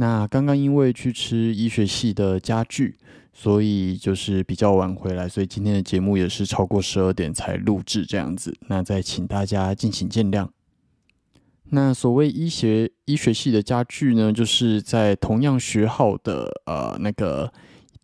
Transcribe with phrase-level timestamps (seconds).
[0.00, 2.96] 那刚刚因为去吃医学系的家具，
[3.34, 8.56] 所以就是比较晚回来，所以今天的节目也是超过十二点才录制这样子。
[8.68, 10.48] 那再请大家敬请见谅。
[11.72, 17.52] 那所谓医学医学系的家具呢，就是在同样学号的呃那个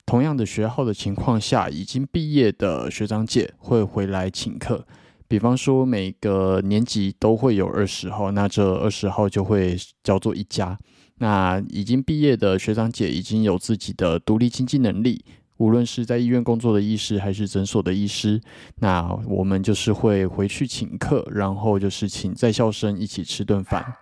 [0.04, 4.86] 同样的学号的情况下，已经毕业的学长姐会回来请客。
[5.26, 10.76] 比方说每个年级都会有二十号，那这二十号就会叫做一家。
[11.18, 15.24] 那已经毕业的学长姐已经有自己的独立经济能力，
[15.56, 18.40] 无论是在医院工作的医师还是诊所的医师，
[18.80, 23.94] 那我们就是会回去请客，然后就是请在校生一起吃顿饭，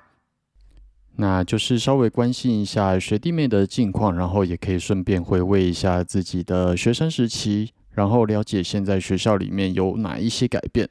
[1.16, 10.88] 那就是稍微关心一下学弟妹的近况，然后也可以顺便回味一下自己的学生时期，然后了解现在学校里面有哪一些改变。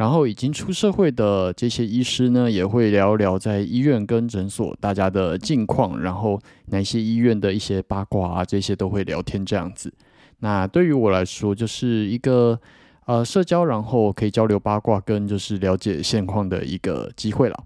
[0.00, 9.92] 然后已经出社会的这些医师呢，也会聊聊在医院跟诊所大家的近况，然后哪些医院的一些八卦啊，这些都会聊天这样子。
[10.38, 12.58] 那对于我来说，就是一个
[13.04, 17.64] 呃社交，然后可以交流八卦跟就是了解现况的一个机会了。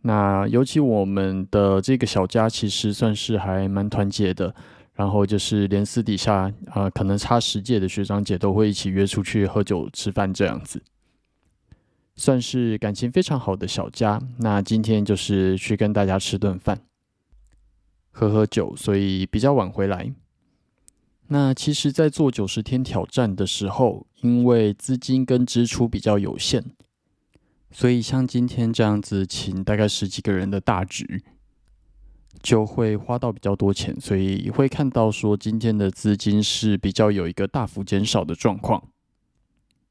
[0.00, 4.54] 那尤其我们的这个小家其实算是还蛮团结的，
[4.94, 10.82] 然后就是连私底下啊可能差十届的学长姐都会一起约出去喝酒吃饭这样子。
[12.18, 16.80] 算是感情非常好的小家，那今天就是去跟大家吃顿饭，
[18.10, 20.12] 喝喝酒，所以比较晚回来。
[21.28, 26.64] 那其实，在做九十天挑战的时候，因为资金跟支出比较有限，
[27.70, 31.22] 所以像今天这样子请大概十几个人的大局，
[32.42, 38.82] 就会花到比较多钱，所以会看到说今天的资金是比较有一个大幅减少的状况。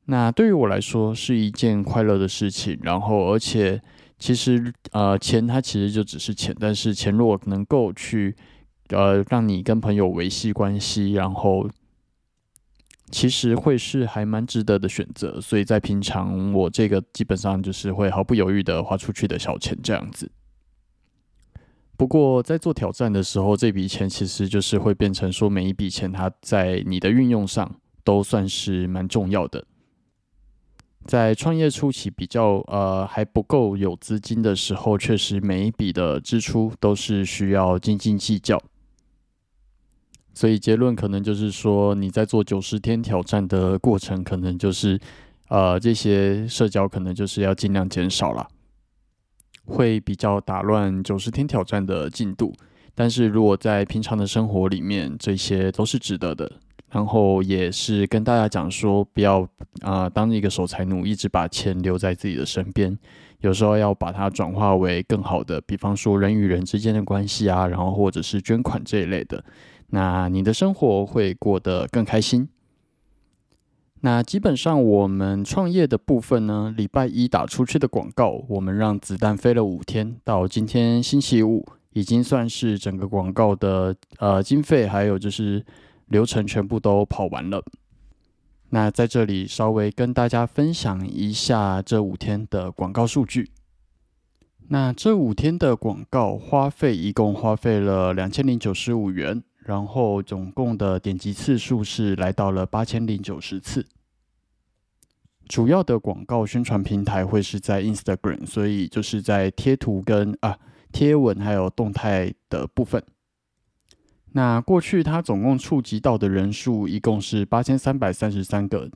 [0.09, 3.81] 那对于我来说是一件快乐的事情，然后而且
[4.17, 8.33] 其实呃钱它其实就只是钱，但是钱如果能够去
[8.89, 11.69] 呃让你跟朋友维系关系，然后
[13.11, 15.41] 其实会是还蛮值得的选择。
[15.41, 20.31] 所以在平常我这个基本上就是会毫不犹豫的花出去的小钱这样子。
[21.97, 27.75] 不过在做挑战的时候，这笔钱其实就是会变成说每一笔钱它在你的运用上
[28.05, 29.65] 都算是蛮重要的。
[31.07, 38.61] 在创业初期比较呃还不够有资金的时候，确实每一笔的支出都是需要斤斤计较。
[40.33, 44.99] 所以结论可能就是说，你在做九十天挑战的过程，可能就是
[45.47, 48.47] 呃这些社交可能就是要尽量减少了，
[49.65, 52.53] 会比较打乱九十天挑战的进度。
[52.93, 56.59] 但是如果在平常的生活里面，这些都是值得的。
[56.89, 59.45] 然后也是跟大家讲说，不要
[59.81, 62.97] 啊当一个守财奴，一直把钱留在自己的身边。
[63.41, 69.43] 有时候要把它转化为更好的，比方说人与人之间的关系啊，然后或者是捐款这一类的。
[69.89, 72.47] 那你的生活会过得更开心。
[74.01, 85.65] 那基本上我们创业的部分呢，礼拜一打出去的广告，我们让子弹飞了五天，到今天星期五，已经算是整个广告的呃经费，还有就是。
[86.07, 87.63] 流程全部都跑完了，
[88.69, 93.51] 那在这里稍微跟大家分享一下这五天的广告数据。
[94.69, 103.85] 那这五天的广告花费一共花费了两千零九十五元，然后总共的点击次数是来到了八千零九十次。
[105.47, 110.59] 主要的广告宣传平台会是在 Instagram，所以就是在贴图跟啊
[110.91, 113.01] 贴文还有动态的部分。
[114.37, 118.87] 那过去它总共触及到的人数一共是八千三百三十三个，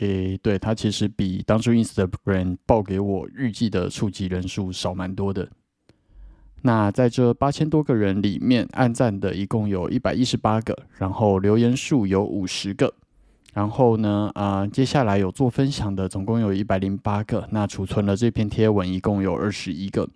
[0.00, 5.48] 诶，对，它其实比当初 Instagram 报给我预计的触及人数少蛮多的。
[6.62, 12.92] 那在这八千多个人里面，按赞的一共有一百一十八个，然后留言数有五十个，
[13.54, 20.08] 然后呢，啊，接下来有做分享的总共有一百零八个，那储存了这篇贴文一共有二十一个。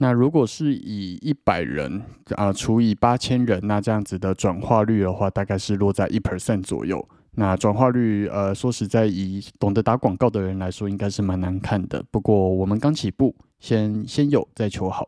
[0.00, 2.02] 那如果是以一百人
[2.36, 7.08] 啊除以八千人，那这样子的转化率的话，大概是落在一 percent 左右。
[7.32, 12.04] 那转化率，呃，说实在，以懂得打广告的人来说，应该是蛮难看的。
[12.10, 15.06] 不过我们刚起步，先先有再求好。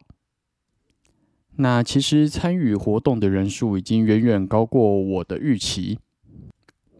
[1.56, 5.98] 那其实参与活动的人数已经远远高过我的预期。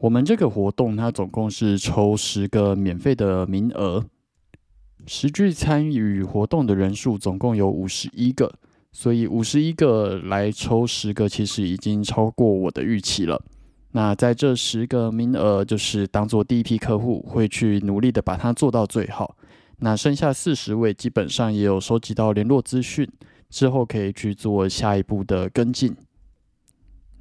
[0.01, 4.05] 我们这个活动它总共是抽十个免费的名额。
[5.07, 8.53] 实际参与活动的人数总共有五十一个，
[8.93, 13.43] 所以五十一个来抽十个，其实已经超过我的预期了。
[13.93, 19.37] 那在这十个名额，就是当做第一批客户，会去努力的把它做到最好。
[19.79, 23.09] 那剩下四十位，基本上也有收集到联络资讯，
[23.49, 25.97] 之后可以去做下一步的跟进。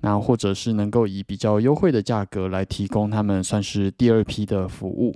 [0.01, 5.15] 那或者是能够以比较优惠的价格来提供他们算是第二批的服务。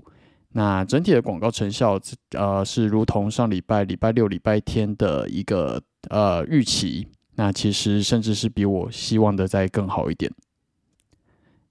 [0.53, 1.99] 那整体的广告成效，
[2.37, 7.07] 呃，是如同上礼拜礼拜六、礼拜天的一个呃预期。
[7.35, 10.31] 那其实甚至是比我希望的再更好一点。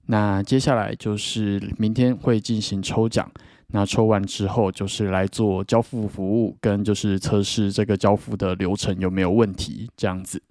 [0.07, 3.31] 那接下来就是明天会进行抽奖，
[3.69, 10.43] 那抽完之后就是来做交付服务，跟就是测试这个交付的流程有没有问题这样子。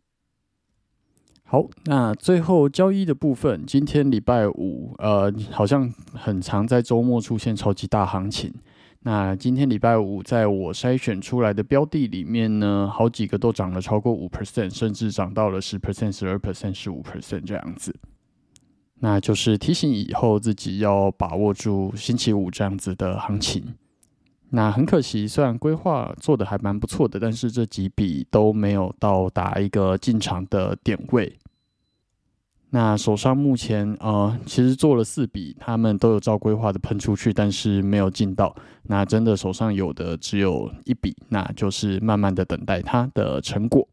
[1.51, 8.53] 好，那最后交易的部分，今天礼拜五，呃，好像很常在周末出现超级大行情。
[9.01, 17.93] 那今天礼拜五，在我筛选出来的标的里面呢，好几个都涨了超过五 percent，甚至涨到了十 percent、十二 percent、十五 percent 这样子。
[19.01, 23.61] 那就是提醒以后自己要把握住星期五这样子的行情。
[24.53, 31.37] 那很可惜，虽然规划做的还蛮不错的，但是这几笔都没有到达一个进场的点位。
[32.73, 38.55] 那手上目前呃，其实做了四笔，他们都有照规划的喷出去，但是没有进到。
[38.83, 43.87] 那真的手上有的只有一笔，那就是慢慢的等待它的成果。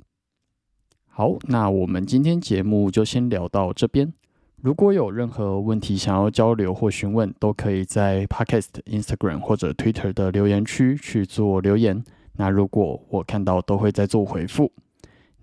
[1.06, 4.12] 好，那我们今天节目就先聊到这边。
[4.60, 12.02] 如果有任何问题想要交流或询问，都可以在 Podcast、Instagram 或者 Twitter 的留言区去做留言。
[12.32, 14.72] 那如果我看到，都会再做回复。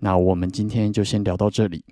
[0.00, 1.82] 那我们今天就先聊到这里。